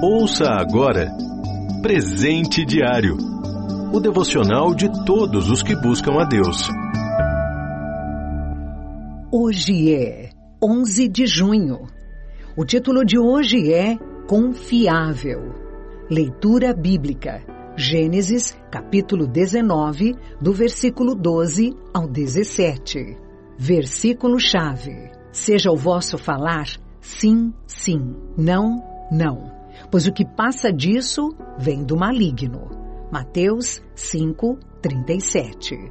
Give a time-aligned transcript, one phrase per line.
[0.00, 1.10] Ouça agora
[1.82, 3.16] Presente Diário
[3.92, 6.68] o devocional de todos os que buscam a Deus.
[9.32, 10.30] Hoje é
[10.62, 11.88] 11 de junho.
[12.56, 13.96] O título de hoje é
[14.28, 15.54] Confiável.
[16.08, 17.42] Leitura bíblica.
[17.74, 23.16] Gênesis, capítulo 19, do versículo 12 ao 17.
[23.56, 25.10] Versículo-chave.
[25.32, 26.66] Seja o vosso falar
[27.00, 29.57] sim, sim, não, não.
[29.90, 32.68] Pois o que passa disso vem do maligno.
[33.10, 35.88] Mateus 5, 37.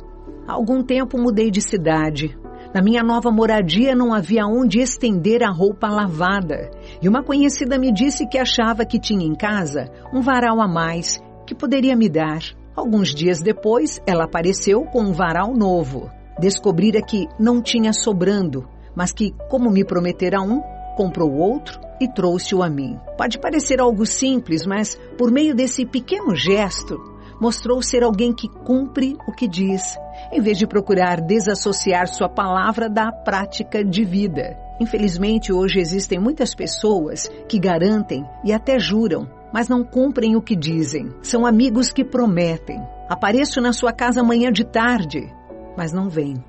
[0.48, 2.38] Há algum tempo mudei de cidade.
[2.74, 6.70] Na minha nova moradia não havia onde estender a roupa lavada.
[7.02, 11.20] E uma conhecida me disse que achava que tinha em casa um varal a mais
[11.48, 12.42] que poderia me dar.
[12.76, 16.12] Alguns dias depois, ela apareceu com um varal novo.
[16.40, 20.62] Descobrira que não tinha sobrando, mas que, como me prometera um,
[20.98, 23.00] comprou outro e trouxe-o a mim.
[23.16, 26.98] Pode parecer algo simples, mas por meio desse pequeno gesto,
[27.40, 29.96] mostrou ser alguém que cumpre o que diz,
[30.32, 34.58] em vez de procurar desassociar sua palavra da prática de vida.
[34.80, 40.56] Infelizmente, hoje existem muitas pessoas que garantem e até juram, mas não cumprem o que
[40.56, 41.14] dizem.
[41.22, 42.82] São amigos que prometem.
[43.08, 45.32] Apareço na sua casa amanhã de tarde,
[45.78, 46.44] mas não vêm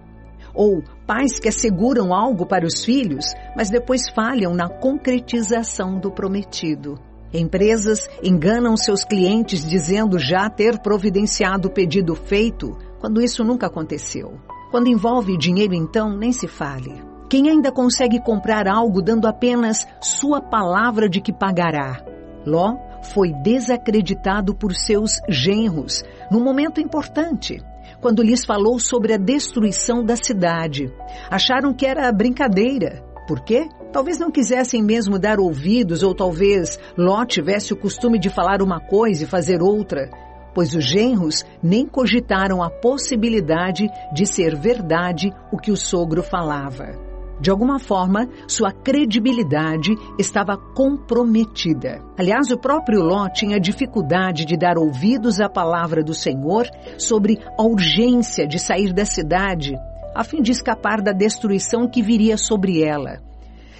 [0.55, 6.99] ou pais que asseguram algo para os filhos, mas depois falham na concretização do prometido.
[7.33, 14.39] Empresas enganam seus clientes dizendo já ter providenciado o pedido feito, quando isso nunca aconteceu.
[14.71, 17.03] Quando envolve dinheiro, então, nem se fale.
[17.29, 22.03] Quem ainda consegue comprar algo dando apenas sua palavra de que pagará?
[22.47, 22.77] Ló
[23.13, 27.63] foi desacreditado por seus genros num momento importante
[28.01, 30.93] quando lhes falou sobre a destruição da cidade.
[31.31, 33.03] Acharam que era brincadeira.
[33.27, 33.69] Por quê?
[33.93, 38.81] Talvez não quisessem mesmo dar ouvidos, ou talvez Ló tivesse o costume de falar uma
[38.81, 40.11] coisa e fazer outra,
[40.55, 47.08] pois os genros nem cogitaram a possibilidade de ser verdade o que o sogro falava.
[47.41, 52.03] De alguma forma, sua credibilidade estava comprometida.
[52.19, 56.67] Aliás, o próprio Ló tinha dificuldade de dar ouvidos à palavra do Senhor
[56.99, 59.77] sobre a urgência de sair da cidade,
[60.15, 63.21] a fim de escapar da destruição que viria sobre ela.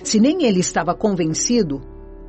[0.05, 1.81] Se nem ele estava convencido,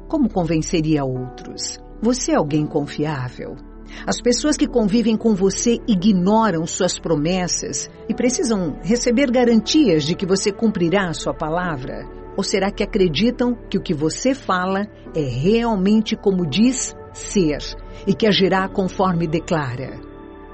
[0.08, 1.80] como convenceria outros?
[2.02, 3.69] Você é alguém confiável?
[4.06, 10.26] As pessoas que convivem com você ignoram suas promessas e precisam receber garantias de que
[10.26, 12.08] você cumprirá a sua palavra?
[12.38, 17.60] Ou será que acreditam que o que você fala é realmente como diz ser
[18.08, 20.00] e que agirá conforme declara?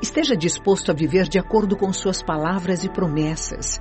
[0.02, 3.80] Esteja disposto a viver de acordo com suas palavras e promessas.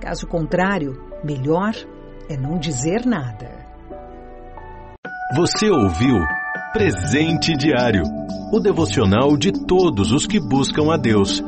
[0.00, 1.74] Caso contrário, melhor
[2.28, 3.62] é não dizer nada.
[5.34, 6.18] Você ouviu
[6.72, 8.21] Presente Diário
[8.52, 11.42] o devocional de todos os que buscam a Deus.